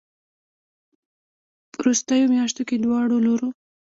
ه 1.73 1.75
وروستيو 1.79 2.31
مياشتو 2.33 2.61
کې 2.67 2.75
دواړو 2.83 3.17
لورو 3.25 3.49